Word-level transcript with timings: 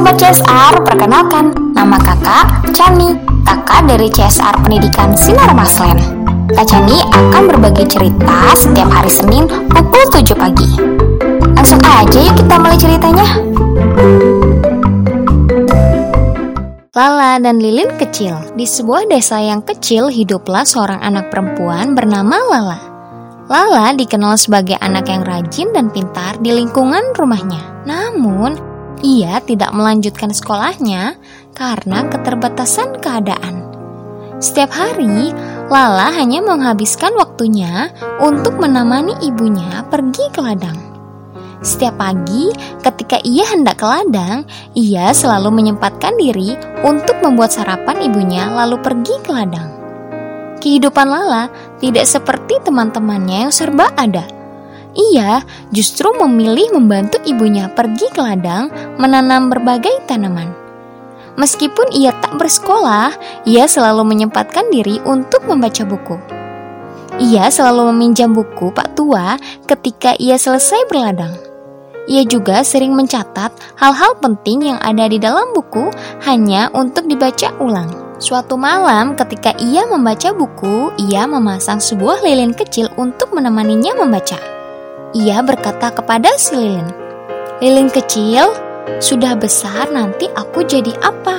Sobat 0.00 0.16
CSR, 0.16 0.80
perkenalkan, 0.80 1.52
nama 1.76 2.00
kakak 2.00 2.72
Chani, 2.72 3.20
kakak 3.44 3.84
dari 3.84 4.08
CSR 4.08 4.64
Pendidikan 4.64 5.12
Sinar 5.12 5.52
Maslen. 5.52 6.00
Kak 6.56 6.72
Chani 6.72 7.04
akan 7.04 7.52
berbagi 7.52 7.84
cerita 7.84 8.48
setiap 8.56 8.88
hari 8.88 9.12
Senin 9.12 9.44
pukul 9.44 10.00
7 10.08 10.24
pagi. 10.32 10.68
Langsung 11.52 11.84
aja 11.84 12.16
yuk 12.16 12.32
kita 12.32 12.54
mulai 12.56 12.80
ceritanya. 12.80 13.28
Lala 16.96 17.36
dan 17.36 17.60
Lilin 17.60 17.92
kecil. 18.00 18.56
Di 18.56 18.64
sebuah 18.64 19.04
desa 19.04 19.36
yang 19.36 19.60
kecil 19.60 20.08
hiduplah 20.08 20.64
seorang 20.64 21.04
anak 21.04 21.28
perempuan 21.28 21.92
bernama 21.92 22.40
Lala. 22.48 22.80
Lala 23.52 23.92
dikenal 23.92 24.40
sebagai 24.40 24.80
anak 24.80 25.12
yang 25.12 25.28
rajin 25.28 25.76
dan 25.76 25.92
pintar 25.92 26.40
di 26.40 26.56
lingkungan 26.56 27.12
rumahnya. 27.12 27.84
Namun, 27.84 28.69
ia 29.00 29.40
tidak 29.44 29.72
melanjutkan 29.72 30.32
sekolahnya 30.32 31.16
karena 31.56 32.08
keterbatasan 32.08 33.00
keadaan. 33.00 33.66
Setiap 34.40 34.72
hari, 34.72 35.36
Lala 35.68 36.08
hanya 36.16 36.40
menghabiskan 36.40 37.12
waktunya 37.14 37.92
untuk 38.18 38.56
menemani 38.56 39.12
ibunya 39.20 39.84
pergi 39.92 40.24
ke 40.32 40.40
ladang. 40.40 40.80
Setiap 41.60 42.00
pagi, 42.00 42.48
ketika 42.80 43.20
ia 43.20 43.44
hendak 43.44 43.76
ke 43.78 43.86
ladang, 43.86 44.48
ia 44.72 45.12
selalu 45.12 45.52
menyempatkan 45.52 46.16
diri 46.16 46.56
untuk 46.80 47.20
membuat 47.20 47.52
sarapan 47.52 48.00
ibunya, 48.00 48.48
lalu 48.48 48.80
pergi 48.80 49.14
ke 49.20 49.28
ladang. 49.28 49.68
Kehidupan 50.64 51.04
Lala 51.04 51.52
tidak 51.76 52.08
seperti 52.08 52.56
teman-temannya 52.64 53.48
yang 53.48 53.52
serba 53.52 53.92
ada 53.92 54.39
ia 54.94 55.42
justru 55.70 56.10
memilih 56.16 56.74
membantu 56.74 57.18
ibunya 57.26 57.70
pergi 57.70 58.06
ke 58.10 58.20
ladang 58.20 58.70
menanam 58.98 59.50
berbagai 59.50 60.04
tanaman. 60.06 60.50
Meskipun 61.38 61.94
ia 61.94 62.12
tak 62.20 62.36
bersekolah, 62.36 63.14
ia 63.48 63.64
selalu 63.64 64.04
menyempatkan 64.04 64.68
diri 64.68 65.00
untuk 65.08 65.46
membaca 65.48 65.86
buku. 65.86 66.16
Ia 67.20 67.48
selalu 67.48 67.92
meminjam 67.94 68.32
buku 68.32 68.72
Pak 68.72 68.96
Tua 68.96 69.40
ketika 69.64 70.12
ia 70.20 70.36
selesai 70.36 70.88
berladang. 70.88 71.32
Ia 72.10 72.26
juga 72.26 72.66
sering 72.66 72.92
mencatat 72.96 73.54
hal-hal 73.78 74.18
penting 74.18 74.74
yang 74.74 74.78
ada 74.82 75.06
di 75.06 75.20
dalam 75.20 75.54
buku 75.54 75.92
hanya 76.26 76.66
untuk 76.74 77.06
dibaca 77.06 77.54
ulang. 77.62 78.10
Suatu 78.20 78.60
malam, 78.60 79.16
ketika 79.16 79.56
ia 79.56 79.88
membaca 79.88 80.36
buku, 80.36 80.92
ia 81.08 81.24
memasang 81.24 81.80
sebuah 81.80 82.20
lilin 82.20 82.52
kecil 82.52 82.92
untuk 83.00 83.32
menemaninya 83.32 83.96
membaca. 83.96 84.59
Ia 85.10 85.42
berkata 85.42 85.90
kepada 85.90 86.30
si 86.38 86.54
lilin, 86.54 86.86
Lilin 87.58 87.90
kecil, 87.90 88.46
sudah 89.02 89.34
besar 89.34 89.90
nanti 89.90 90.30
aku 90.38 90.62
jadi 90.62 90.94
apa? 91.02 91.34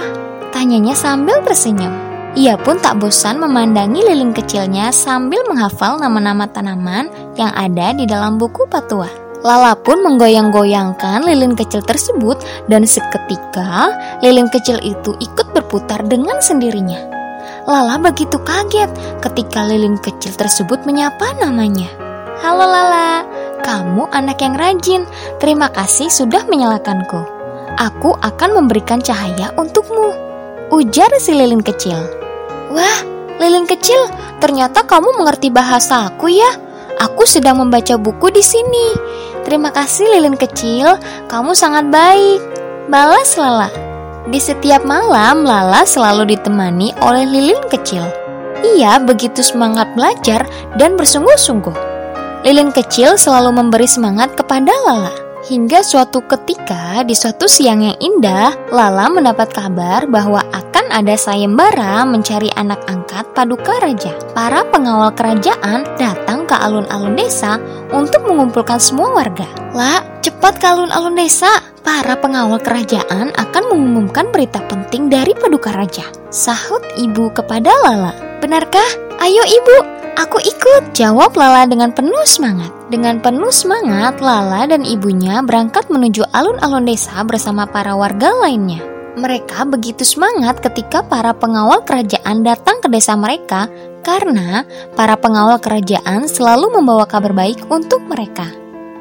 Tanyanya 0.52 0.92
sambil 0.92 1.40
tersenyum. 1.40 1.96
Ia 2.36 2.60
pun 2.60 2.84
tak 2.84 3.00
bosan 3.00 3.40
memandangi 3.40 4.04
lilin 4.04 4.36
kecilnya 4.36 4.92
sambil 4.92 5.40
menghafal 5.48 5.96
nama-nama 6.04 6.52
tanaman 6.52 7.08
yang 7.40 7.48
ada 7.56 7.96
di 7.96 8.04
dalam 8.04 8.36
buku 8.36 8.68
patua. 8.68 9.08
Lala 9.40 9.80
pun 9.80 10.04
menggoyang-goyangkan 10.04 11.24
lilin 11.24 11.56
kecil 11.56 11.80
tersebut 11.80 12.44
dan 12.68 12.84
seketika 12.84 13.96
lilin 14.20 14.52
kecil 14.52 14.84
itu 14.84 15.16
ikut 15.24 15.48
berputar 15.56 16.04
dengan 16.12 16.44
sendirinya. 16.44 17.00
Lala 17.64 17.96
begitu 17.96 18.36
kaget 18.36 18.92
ketika 19.24 19.64
lilin 19.64 19.96
kecil 19.96 20.36
tersebut 20.36 20.84
menyapa 20.84 21.40
namanya. 21.40 21.88
Halo 22.42 22.66
Lala, 22.66 23.22
kamu 23.62 24.10
anak 24.12 24.42
yang 24.42 24.58
rajin. 24.58 25.06
Terima 25.38 25.70
kasih 25.70 26.10
sudah 26.10 26.44
menyalakanku. 26.50 27.22
Aku 27.78 28.18
akan 28.20 28.62
memberikan 28.62 29.00
cahaya 29.00 29.54
untukmu. 29.56 30.12
Ujar 30.74 31.10
si 31.22 31.32
lilin 31.34 31.64
kecil. 31.64 31.98
Wah, 32.74 33.00
lilin 33.40 33.66
kecil, 33.66 34.10
ternyata 34.44 34.84
kamu 34.86 35.22
mengerti 35.22 35.50
bahasa 35.50 36.10
aku 36.12 36.30
ya. 36.30 36.52
Aku 37.02 37.26
sedang 37.26 37.58
membaca 37.58 37.98
buku 37.98 38.30
di 38.30 38.44
sini. 38.46 38.94
Terima 39.42 39.74
kasih 39.74 40.06
lilin 40.06 40.38
kecil, 40.38 41.02
kamu 41.26 41.58
sangat 41.58 41.90
baik. 41.90 42.42
Balas 42.92 43.34
Lala. 43.40 43.72
Di 44.30 44.38
setiap 44.38 44.86
malam, 44.86 45.42
Lala 45.42 45.82
selalu 45.82 46.38
ditemani 46.38 46.94
oleh 47.02 47.26
lilin 47.26 47.62
kecil. 47.74 48.06
Ia 48.62 49.02
begitu 49.02 49.42
semangat 49.42 49.90
belajar 49.98 50.46
dan 50.78 50.94
bersungguh-sungguh. 50.94 51.91
Lilin 52.42 52.74
kecil 52.74 53.22
selalu 53.22 53.54
memberi 53.54 53.86
semangat 53.86 54.34
kepada 54.34 54.74
Lala. 54.90 55.14
Hingga 55.46 55.86
suatu 55.86 56.26
ketika 56.26 57.06
di 57.06 57.14
suatu 57.14 57.46
siang 57.46 57.86
yang 57.86 57.98
indah, 58.02 58.58
Lala 58.74 59.14
mendapat 59.14 59.54
kabar 59.54 60.10
bahwa 60.10 60.42
akan 60.50 60.90
ada 60.90 61.14
sayembara 61.14 62.02
mencari 62.02 62.50
anak 62.58 62.82
angkat 62.90 63.30
paduka 63.38 63.78
raja. 63.78 64.18
Para 64.34 64.66
pengawal 64.74 65.14
kerajaan 65.14 65.86
datang 66.02 66.50
ke 66.50 66.58
alun-alun 66.58 67.14
desa 67.14 67.62
untuk 67.94 68.26
mengumpulkan 68.26 68.82
semua 68.82 69.14
warga. 69.14 69.46
La, 69.78 70.02
cepat 70.26 70.58
ke 70.58 70.66
alun-alun 70.66 71.14
desa. 71.14 71.62
Para 71.86 72.18
pengawal 72.18 72.58
kerajaan 72.58 73.38
akan 73.38 73.64
mengumumkan 73.70 74.34
berita 74.34 74.66
penting 74.66 75.14
dari 75.14 75.38
paduka 75.38 75.78
raja. 75.78 76.10
Sahut 76.34 76.82
ibu 76.98 77.30
kepada 77.38 77.70
Lala. 77.86 78.14
Benarkah? 78.42 79.14
Ayo 79.22 79.46
ibu, 79.46 80.01
Aku 80.20 80.38
ikut, 80.44 80.92
jawab 80.92 81.36
Lala 81.40 81.64
dengan 81.68 81.96
penuh 81.96 82.26
semangat. 82.28 82.72
Dengan 82.92 83.24
penuh 83.24 83.52
semangat, 83.52 84.20
Lala 84.20 84.68
dan 84.68 84.84
ibunya 84.84 85.40
berangkat 85.40 85.88
menuju 85.88 86.28
alun-alun 86.36 86.84
desa 86.84 87.24
bersama 87.24 87.64
para 87.64 87.96
warga 87.96 88.36
lainnya. 88.36 88.84
Mereka 89.16 89.68
begitu 89.68 90.08
semangat 90.08 90.64
ketika 90.64 91.04
para 91.04 91.36
pengawal 91.36 91.84
kerajaan 91.84 92.48
datang 92.48 92.80
ke 92.80 92.88
desa 92.88 93.20
mereka 93.20 93.68
karena 94.08 94.64
para 94.96 95.20
pengawal 95.20 95.60
kerajaan 95.60 96.32
selalu 96.32 96.80
membawa 96.80 97.04
kabar 97.04 97.36
baik 97.36 97.68
untuk 97.68 98.00
mereka. 98.08 98.48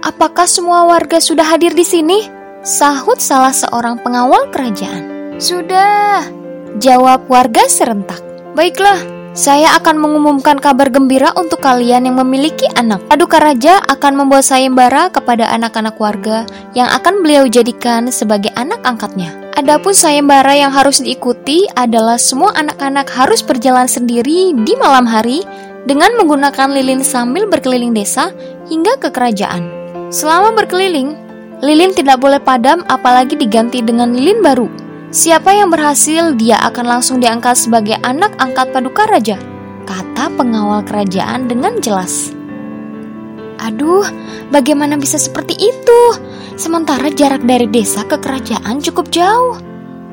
Apakah 0.02 0.50
semua 0.50 0.88
warga 0.88 1.22
sudah 1.22 1.44
hadir 1.44 1.76
di 1.76 1.86
sini? 1.86 2.26
Sahut 2.66 3.22
salah 3.22 3.54
seorang 3.54 4.02
pengawal 4.02 4.50
kerajaan. 4.50 5.36
Sudah, 5.40 6.26
jawab 6.82 7.24
warga 7.30 7.64
serentak. 7.70 8.20
Baiklah, 8.52 9.19
saya 9.30 9.78
akan 9.78 10.02
mengumumkan 10.02 10.58
kabar 10.58 10.90
gembira 10.90 11.30
untuk 11.38 11.62
kalian 11.62 12.10
yang 12.10 12.18
memiliki 12.18 12.66
anak. 12.74 12.98
Paduka 13.06 13.38
Raja 13.38 13.78
akan 13.86 14.18
membuat 14.18 14.42
sayembara 14.42 15.06
kepada 15.06 15.46
anak-anak 15.54 15.94
warga 16.02 16.42
yang 16.74 16.90
akan 16.90 17.22
beliau 17.22 17.46
jadikan 17.46 18.10
sebagai 18.10 18.50
anak 18.58 18.82
angkatnya. 18.82 19.30
Adapun 19.54 19.94
sayembara 19.94 20.58
yang 20.58 20.74
harus 20.74 20.98
diikuti 20.98 21.70
adalah 21.78 22.18
semua 22.18 22.50
anak-anak 22.58 23.06
harus 23.06 23.38
berjalan 23.46 23.86
sendiri 23.86 24.50
di 24.50 24.74
malam 24.82 25.06
hari 25.06 25.46
dengan 25.86 26.10
menggunakan 26.18 26.74
lilin 26.74 27.06
sambil 27.06 27.46
berkeliling 27.46 27.94
desa 27.94 28.34
hingga 28.66 28.98
ke 28.98 29.14
kerajaan. 29.14 29.62
Selama 30.10 30.50
berkeliling, 30.58 31.14
lilin 31.62 31.94
tidak 31.94 32.18
boleh 32.18 32.42
padam 32.42 32.82
apalagi 32.90 33.38
diganti 33.38 33.78
dengan 33.78 34.10
lilin 34.10 34.42
baru. 34.42 34.89
Siapa 35.10 35.50
yang 35.50 35.74
berhasil, 35.74 36.38
dia 36.38 36.54
akan 36.70 36.86
langsung 36.86 37.18
diangkat 37.18 37.58
sebagai 37.58 37.98
anak 38.06 38.30
angkat 38.38 38.70
paduka 38.70 39.10
raja, 39.10 39.34
kata 39.82 40.30
pengawal 40.38 40.86
kerajaan 40.86 41.50
dengan 41.50 41.82
jelas. 41.82 42.30
Aduh, 43.58 44.06
bagaimana 44.54 44.94
bisa 44.94 45.18
seperti 45.18 45.58
itu? 45.58 46.00
Sementara 46.54 47.10
jarak 47.10 47.42
dari 47.42 47.66
desa 47.66 48.06
ke 48.06 48.22
kerajaan 48.22 48.78
cukup 48.78 49.10
jauh. 49.10 49.58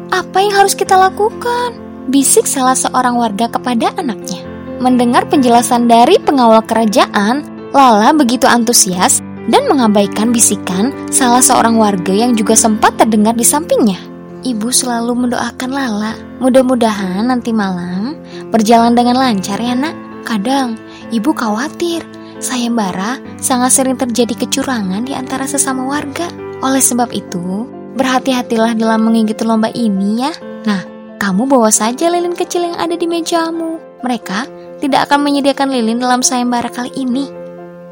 Apa 0.09 0.41
yang 0.41 0.57
harus 0.57 0.73
kita 0.73 0.97
lakukan? 0.97 1.77
Bisik 2.09 2.49
salah 2.49 2.73
seorang 2.73 3.21
warga 3.21 3.45
kepada 3.53 3.93
anaknya. 4.01 4.41
Mendengar 4.81 5.29
penjelasan 5.29 5.85
dari 5.85 6.17
pengawal 6.17 6.65
kerajaan, 6.65 7.45
Lala 7.69 8.15
begitu 8.17 8.49
antusias 8.49 9.21
dan 9.45 9.69
mengabaikan 9.69 10.33
bisikan 10.33 10.89
salah 11.13 11.45
seorang 11.45 11.77
warga 11.77 12.09
yang 12.15 12.33
juga 12.33 12.57
sempat 12.57 12.97
terdengar 12.97 13.38
di 13.38 13.45
sampingnya. 13.45 14.16
Ibu 14.47 14.71
selalu 14.71 15.27
mendoakan 15.27 15.75
Lala. 15.75 16.15
Mudah-mudahan 16.39 17.27
nanti 17.27 17.51
malam 17.51 18.15
berjalan 18.47 18.95
dengan 18.95 19.19
lancar 19.19 19.59
ya 19.59 19.75
nak. 19.75 19.91
Kadang 20.23 20.79
ibu 21.11 21.35
khawatir 21.35 22.07
sayembara 22.39 23.19
sangat 23.44 23.75
sering 23.75 23.99
terjadi 23.99 24.47
kecurangan 24.47 25.03
di 25.03 25.11
antara 25.11 25.44
sesama 25.44 25.83
warga. 25.83 26.31
Oleh 26.63 26.79
sebab 26.79 27.11
itu, 27.11 27.67
berhati-hatilah 27.99 28.71
dalam 28.79 29.11
mengikuti 29.11 29.44
lomba 29.44 29.67
ini 29.75 30.23
ya. 30.23 30.31
Nah, 30.63 30.88
kamu 31.19 31.43
bawa 31.43 31.67
saja 31.67 32.07
lilin 32.07 32.31
kecil 32.31 32.71
yang 32.71 32.79
ada 32.79 32.95
di 32.95 33.03
mejamu. 33.03 33.83
Mereka 34.00 34.47
tidak 34.79 35.11
akan 35.11 35.27
menyediakan 35.27 35.75
lilin 35.75 36.00
dalam 36.00 36.23
sayembara 36.23 36.71
kali 36.71 36.95
ini, 36.95 37.27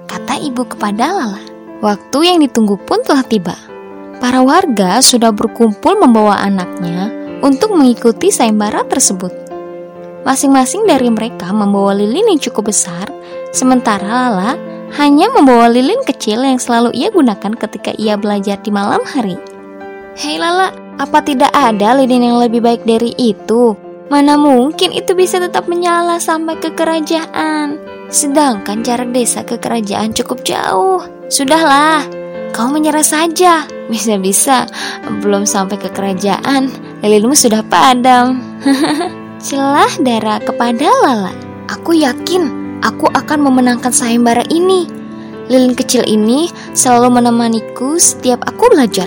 kata 0.07 0.39
ibu 0.39 0.63
kepada 0.63 1.11
Lala. 1.11 1.43
Waktu 1.83 2.17
yang 2.23 2.39
ditunggu 2.39 2.79
pun 2.87 3.03
telah 3.03 3.27
tiba. 3.27 3.74
Para 4.19 4.39
warga 4.41 5.03
sudah 5.03 5.35
berkumpul 5.35 5.99
membawa 5.99 6.39
anaknya 6.39 7.11
untuk 7.43 7.75
mengikuti 7.75 8.31
sayembara 8.31 8.87
tersebut. 8.87 9.31
Masing-masing 10.25 10.89
dari 10.89 11.11
mereka 11.13 11.53
membawa 11.53 11.93
lilin 11.93 12.33
yang 12.33 12.41
cukup 12.41 12.73
besar, 12.73 13.11
sementara 13.53 14.07
Lala 14.07 14.57
hanya 14.97 15.29
membawa 15.29 15.69
lilin 15.69 16.01
kecil 16.07 16.41
yang 16.41 16.57
selalu 16.57 16.95
ia 16.97 17.13
gunakan 17.13 17.53
ketika 17.53 17.93
ia 17.99 18.17
belajar 18.17 18.57
di 18.63 18.73
malam 18.73 19.03
hari. 19.05 19.37
Hei 20.17 20.39
Lala, 20.39 20.71
Apa 20.95 21.19
tidak 21.19 21.51
ada 21.51 21.91
lilin 21.99 22.23
yang 22.23 22.39
lebih 22.39 22.63
baik 22.63 22.87
dari 22.87 23.11
itu? 23.19 23.75
Mana 24.07 24.39
mungkin 24.39 24.95
itu 24.95 25.11
bisa 25.11 25.43
tetap 25.43 25.67
menyala 25.67 26.23
sampai 26.23 26.55
ke 26.55 26.71
kerajaan? 26.71 27.75
Sedangkan 28.07 28.79
jarak 28.79 29.11
desa 29.11 29.43
ke 29.43 29.59
kerajaan 29.59 30.15
cukup 30.15 30.47
jauh. 30.47 31.03
Sudahlah, 31.27 32.07
kau 32.55 32.71
menyerah 32.71 33.03
saja. 33.03 33.67
Bisa-bisa 33.85 34.65
belum 35.21 35.45
sampai 35.45 35.77
ke 35.77 35.93
kerajaan, 35.93 36.73
lilinmu 37.05 37.37
sudah 37.37 37.61
padam. 37.65 38.41
Celah 39.45 39.93
darah 40.01 40.41
kepada 40.41 40.89
Lala. 41.05 41.33
Aku 41.69 41.93
yakin 41.93 42.49
aku 42.81 43.05
akan 43.13 43.45
memenangkan 43.45 43.93
sayembara 43.93 44.41
ini. 44.49 44.89
Lilin 45.45 45.77
kecil 45.77 46.01
ini 46.09 46.49
selalu 46.73 47.21
menemaniku 47.21 48.01
setiap 48.01 48.41
aku 48.49 48.73
belajar. 48.73 49.05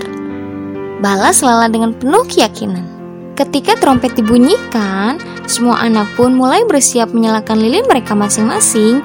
Balas 1.03 1.43
Lala 1.43 1.67
dengan 1.67 1.91
penuh 1.91 2.23
keyakinan. 2.23 2.87
Ketika 3.35 3.75
trompet 3.79 4.15
dibunyikan, 4.15 5.19
semua 5.47 5.79
anak 5.83 6.07
pun 6.15 6.35
mulai 6.35 6.63
bersiap 6.67 7.11
menyalakan 7.11 7.59
lilin 7.59 7.87
mereka 7.87 8.15
masing-masing 8.15 9.03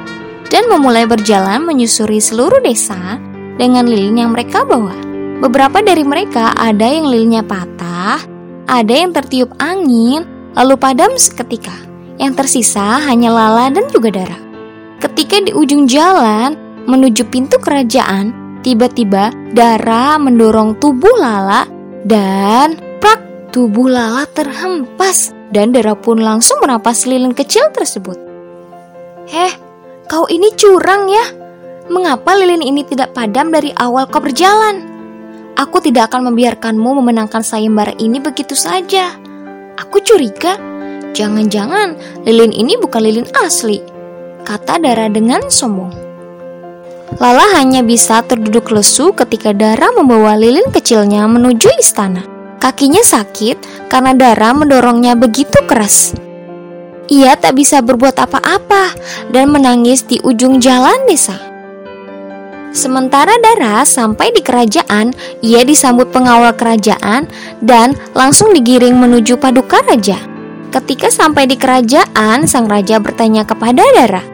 dan 0.51 0.67
memulai 0.71 1.07
berjalan 1.07 1.63
menyusuri 1.63 2.19
seluruh 2.19 2.63
desa 2.63 3.19
dengan 3.59 3.87
lilin 3.87 4.27
yang 4.27 4.31
mereka 4.35 4.67
bawa. 4.67 5.14
Beberapa 5.43 5.83
dari 5.83 6.07
mereka 6.07 6.55
ada 6.55 6.87
yang 6.87 7.11
lilinnya 7.11 7.43
patah, 7.43 8.23
ada 8.71 8.95
yang 8.95 9.11
tertiup 9.11 9.51
angin, 9.59 10.23
lalu 10.55 10.79
padam 10.79 11.11
seketika. 11.19 11.75
Yang 12.15 12.47
tersisa 12.47 13.03
hanya 13.03 13.35
Lala 13.35 13.75
dan 13.75 13.91
juga 13.91 14.15
Dara. 14.15 14.39
Ketika 15.03 15.43
di 15.43 15.51
ujung 15.51 15.91
jalan 15.91 16.55
menuju 16.87 17.27
pintu 17.27 17.59
kerajaan, 17.59 18.31
tiba-tiba 18.63 19.35
Dara 19.51 20.15
mendorong 20.23 20.79
tubuh 20.79 21.19
Lala 21.19 21.67
dan 22.07 22.79
prak 23.03 23.51
tubuh 23.51 23.91
Lala 23.91 24.31
terhempas 24.31 25.35
dan 25.51 25.75
Dara 25.75 25.99
pun 25.99 26.23
langsung 26.23 26.63
merampas 26.63 27.03
lilin 27.11 27.35
kecil 27.35 27.75
tersebut. 27.75 28.17
Heh, 29.27 29.53
kau 30.07 30.31
ini 30.31 30.55
curang 30.55 31.11
ya? 31.11 31.27
Mengapa 31.91 32.39
lilin 32.39 32.63
ini 32.63 32.87
tidak 32.87 33.11
padam 33.13 33.51
dari 33.51 33.75
awal 33.75 34.07
kau 34.07 34.23
berjalan? 34.23 34.94
Aku 35.55 35.79
tidak 35.79 36.11
akan 36.11 36.35
membiarkanmu 36.35 36.99
memenangkan 36.99 37.47
sayembara 37.47 37.95
ini 38.03 38.19
begitu 38.19 38.59
saja. 38.59 39.15
Aku 39.79 40.03
curiga, 40.03 40.59
jangan-jangan 41.15 41.95
lilin 42.27 42.51
ini 42.51 42.75
bukan 42.75 42.99
lilin 42.99 43.29
asli, 43.39 43.79
kata 44.43 44.83
Dara 44.83 45.07
dengan 45.07 45.47
sombong. 45.47 45.95
Lala 47.23 47.55
hanya 47.55 47.87
bisa 47.87 48.19
terduduk 48.27 48.75
lesu 48.75 49.15
ketika 49.15 49.55
Dara 49.55 49.95
membawa 49.95 50.35
lilin 50.35 50.67
kecilnya 50.75 51.23
menuju 51.31 51.71
istana. 51.79 52.27
Kakinya 52.59 53.07
sakit 53.07 53.87
karena 53.87 54.11
Dara 54.11 54.51
mendorongnya 54.51 55.15
begitu 55.15 55.63
keras. 55.71 56.19
Ia 57.07 57.39
tak 57.39 57.63
bisa 57.63 57.79
berbuat 57.79 58.19
apa-apa 58.19 58.91
dan 59.31 59.55
menangis 59.55 60.03
di 60.03 60.19
ujung 60.19 60.59
jalan 60.59 61.07
desa. 61.07 61.54
Sementara 62.75 63.31
Dara 63.39 63.87
sampai 63.87 64.35
di 64.35 64.43
kerajaan, 64.43 65.15
ia 65.47 65.63
disambut 65.63 66.11
pengawal 66.11 66.51
kerajaan 66.59 67.31
dan 67.63 67.95
langsung 68.19 68.51
digiring 68.51 68.99
menuju 68.99 69.39
paduka 69.39 69.79
raja. 69.87 70.19
Ketika 70.75 71.07
sampai 71.07 71.47
di 71.47 71.55
kerajaan, 71.55 72.51
sang 72.51 72.67
raja 72.67 72.99
bertanya 72.99 73.47
kepada 73.47 73.79
Dara, 73.95 74.27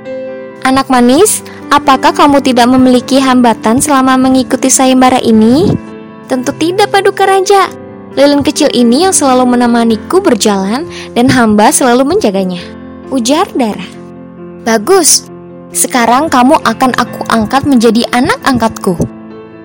"Anak 0.64 0.88
manis, 0.88 1.44
apakah 1.68 2.16
kamu 2.16 2.40
tidak 2.40 2.64
memiliki 2.72 3.20
hambatan 3.20 3.76
selama 3.76 4.16
mengikuti 4.16 4.72
sayembara 4.72 5.20
ini?" 5.20 5.76
"Tentu 6.24 6.56
tidak, 6.56 6.96
paduka 6.96 7.28
raja. 7.28 7.68
Lilin 8.16 8.40
kecil 8.40 8.72
ini 8.72 9.04
yang 9.04 9.12
selalu 9.12 9.52
menemaniku 9.52 10.18
berjalan 10.18 10.88
dan 11.12 11.28
hamba 11.28 11.68
selalu 11.68 12.16
menjaganya." 12.16 12.64
Ujar 13.12 13.52
Dara. 13.52 13.84
"Bagus, 14.64 15.29
sekarang 15.70 16.26
kamu 16.26 16.58
akan 16.66 16.90
aku 16.98 17.22
angkat 17.30 17.62
menjadi 17.62 18.02
anak 18.10 18.42
angkatku. 18.42 18.98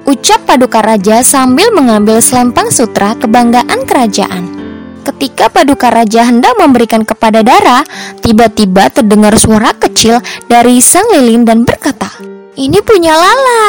Ucap 0.05 0.45
Paduka 0.45 0.85
Raja 0.85 1.25
sambil 1.25 1.73
mengambil 1.73 2.21
selempang 2.21 2.69
sutra 2.69 3.17
kebanggaan 3.17 3.89
kerajaan. 3.89 4.43
Ketika 5.01 5.49
Paduka 5.49 5.89
Raja 5.89 6.25
hendak 6.29 6.53
memberikan 6.61 7.01
kepada 7.01 7.41
Dara, 7.41 7.81
tiba-tiba 8.21 8.89
terdengar 8.93 9.33
suara 9.37 9.73
kecil 9.73 10.21
dari 10.45 10.77
sang 10.81 11.09
lilin 11.09 11.45
dan 11.45 11.65
berkata, 11.65 12.09
Ini 12.53 12.81
punya 12.85 13.17
Lala. 13.17 13.65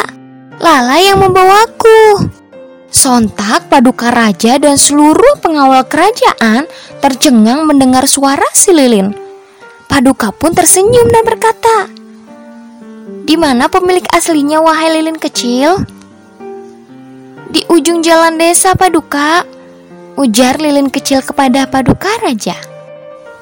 Lala 0.61 0.97
yang 1.00 1.21
membawaku. 1.25 2.29
Sontak 2.93 3.69
Paduka 3.69 4.09
Raja 4.12 4.56
dan 4.56 4.81
seluruh 4.81 5.41
pengawal 5.41 5.85
kerajaan 5.89 6.65
tercengang 7.00 7.65
mendengar 7.69 8.09
suara 8.09 8.44
si 8.56 8.73
lilin. 8.73 9.12
Paduka 9.89 10.32
pun 10.32 10.56
tersenyum 10.56 11.09
dan 11.12 11.25
berkata, 11.25 11.89
di 13.26 13.34
mana 13.34 13.67
pemilik 13.67 14.06
aslinya 14.14 14.62
wahai 14.62 15.02
lilin 15.02 15.19
kecil? 15.19 15.82
Di 17.50 17.67
ujung 17.67 17.99
jalan 17.99 18.38
desa 18.38 18.78
Paduka, 18.78 19.43
ujar 20.14 20.62
lilin 20.62 20.87
kecil 20.87 21.26
kepada 21.26 21.67
Paduka 21.67 22.23
Raja. 22.23 22.55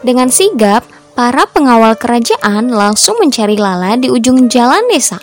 Dengan 0.01 0.33
sigap, 0.33 0.89
para 1.13 1.45
pengawal 1.45 2.01
kerajaan 2.01 2.73
langsung 2.73 3.21
mencari 3.21 3.61
Lala 3.61 4.01
di 4.01 4.09
ujung 4.09 4.49
jalan 4.49 4.89
desa. 4.89 5.21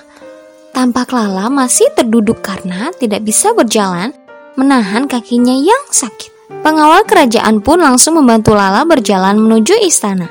Tampak 0.77 1.09
Lala 1.09 1.49
masih 1.49 1.89
terduduk 1.97 2.45
karena 2.45 2.93
tidak 3.01 3.25
bisa 3.25 3.57
berjalan, 3.57 4.13
menahan 4.53 5.09
kakinya 5.09 5.57
yang 5.57 5.89
sakit. 5.89 6.29
Pengawal 6.61 7.01
kerajaan 7.09 7.65
pun 7.65 7.81
langsung 7.81 8.21
membantu 8.21 8.53
Lala 8.53 8.85
berjalan 8.85 9.41
menuju 9.41 9.73
istana. 9.81 10.29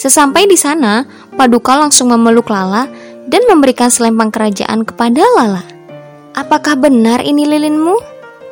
Sesampai 0.00 0.48
di 0.48 0.56
sana, 0.56 1.04
Paduka 1.36 1.76
langsung 1.76 2.08
memeluk 2.08 2.48
Lala 2.48 2.88
dan 3.30 3.46
memberikan 3.46 3.88
selempang 3.88 4.34
kerajaan 4.34 4.82
kepada 4.82 5.22
Lala. 5.38 5.62
Apakah 6.34 6.74
benar 6.74 7.22
ini 7.22 7.46
lilinmu? 7.46 7.94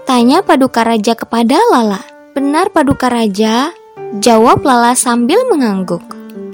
Tanya 0.07 0.41
Paduka 0.41 0.87
Raja 0.87 1.19
kepada 1.19 1.59
Lala. 1.75 2.01
Benar 2.33 2.71
Paduka 2.71 3.11
Raja, 3.11 3.75
jawab 4.23 4.63
Lala 4.63 4.95
sambil 4.95 5.43
mengangguk. 5.51 6.01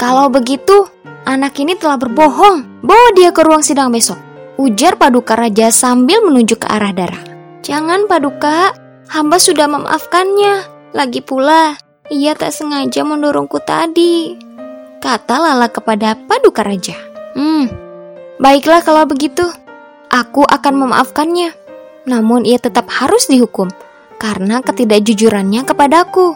Kalau 0.01 0.33
begitu, 0.33 0.89
anak 1.29 1.55
ini 1.61 1.77
telah 1.77 2.01
berbohong. 2.01 2.81
Bawa 2.81 3.09
dia 3.15 3.31
ke 3.31 3.45
ruang 3.45 3.61
sidang 3.61 3.93
besok. 3.93 4.17
Ujar 4.57 4.97
Paduka 4.97 5.37
Raja 5.37 5.69
sambil 5.69 6.25
menunjuk 6.25 6.65
ke 6.65 6.69
arah 6.73 6.97
Dara. 6.97 7.21
Jangan 7.61 8.09
Paduka, 8.09 8.73
hamba 9.13 9.37
sudah 9.37 9.69
memaafkannya. 9.69 10.55
Lagi 10.97 11.21
pula, 11.21 11.77
ia 12.09 12.33
tak 12.33 12.53
sengaja 12.57 13.05
mendorongku 13.05 13.61
tadi. 13.65 14.37
Kata 15.01 15.37
Lala 15.37 15.69
kepada 15.69 16.17
Paduka 16.17 16.65
Raja. 16.65 16.97
Hmm, 17.35 17.84
Baiklah 18.35 18.83
kalau 18.83 19.07
begitu, 19.07 19.47
aku 20.11 20.43
akan 20.43 20.75
memaafkannya. 20.87 21.55
Namun 22.05 22.43
ia 22.43 22.59
tetap 22.59 22.91
harus 22.91 23.31
dihukum 23.31 23.71
karena 24.19 24.59
ketidakjujurannya 24.61 25.63
kepadaku. 25.63 26.35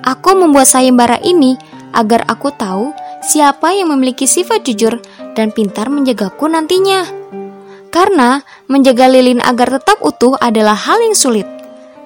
Aku 0.00 0.30
membuat 0.38 0.70
sayembara 0.70 1.20
ini 1.20 1.58
agar 1.92 2.24
aku 2.30 2.54
tahu 2.54 2.94
siapa 3.20 3.74
yang 3.74 3.92
memiliki 3.92 4.24
sifat 4.24 4.64
jujur 4.64 5.02
dan 5.34 5.50
pintar 5.50 5.90
menjagaku 5.90 6.46
nantinya. 6.46 7.04
Karena 7.90 8.40
menjaga 8.70 9.10
lilin 9.10 9.42
agar 9.42 9.82
tetap 9.82 9.98
utuh 10.00 10.38
adalah 10.38 10.78
hal 10.78 11.02
yang 11.02 11.18
sulit. 11.18 11.44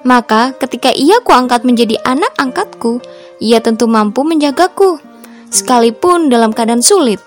Maka 0.01 0.57
ketika 0.57 0.89
ia 0.89 1.21
kuangkat 1.21 1.61
menjadi 1.61 2.01
anak 2.01 2.33
angkatku, 2.41 3.01
ia 3.37 3.61
tentu 3.61 3.85
mampu 3.85 4.25
menjagaku, 4.25 4.97
sekalipun 5.53 6.29
dalam 6.29 6.53
keadaan 6.53 6.81
sulit. 6.81 7.21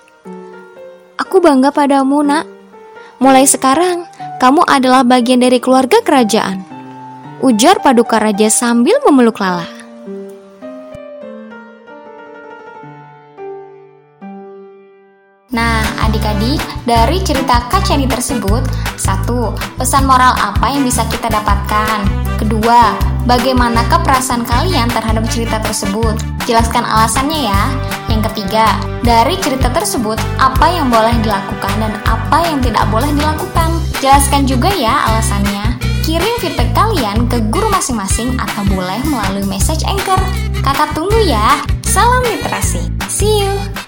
Aku 1.18 1.42
bangga 1.42 1.74
padamu, 1.74 2.22
Nak. 2.22 2.46
Mulai 3.18 3.42
sekarang, 3.42 4.06
kamu 4.38 4.62
adalah 4.62 5.02
bagian 5.02 5.42
dari 5.42 5.58
keluarga 5.58 5.98
kerajaan. 5.98 6.62
Ujar 7.42 7.82
Paduka 7.82 8.22
Raja 8.22 8.46
sambil 8.46 9.02
memeluk 9.02 9.42
Lala. 9.42 9.66
Nah, 15.50 15.82
adik-adik, 16.06 16.62
dari 16.86 17.18
cerita 17.26 17.66
Kacani 17.66 18.06
tersebut, 18.06 18.62
satu, 18.94 19.58
pesan 19.74 20.06
moral 20.06 20.38
apa 20.38 20.70
yang 20.70 20.86
bisa 20.86 21.02
kita 21.10 21.26
dapatkan? 21.26 22.06
Kedua, 22.38 22.94
bagaimanakah 23.26 24.06
perasaan 24.06 24.46
kalian 24.46 24.86
terhadap 24.86 25.26
cerita 25.26 25.58
tersebut? 25.58 26.37
Jelaskan 26.48 26.80
alasannya 26.80 27.44
ya. 27.44 27.62
Yang 28.08 28.32
ketiga, 28.32 28.72
dari 29.04 29.36
cerita 29.36 29.68
tersebut, 29.68 30.16
apa 30.40 30.64
yang 30.72 30.88
boleh 30.88 31.12
dilakukan 31.20 31.76
dan 31.76 31.92
apa 32.08 32.40
yang 32.40 32.56
tidak 32.64 32.88
boleh 32.88 33.12
dilakukan? 33.12 33.76
Jelaskan 34.00 34.48
juga 34.48 34.72
ya 34.72 35.12
alasannya. 35.12 35.76
Kirim 36.00 36.40
feedback 36.40 36.72
kalian 36.72 37.28
ke 37.28 37.44
guru 37.52 37.68
masing-masing 37.68 38.32
atau 38.40 38.64
boleh 38.72 38.96
melalui 39.04 39.44
message 39.44 39.84
anchor. 39.84 40.16
Kakak 40.64 40.96
tunggu 40.96 41.20
ya. 41.20 41.60
Salam 41.84 42.24
literasi. 42.24 42.88
See 43.12 43.44
you. 43.44 43.87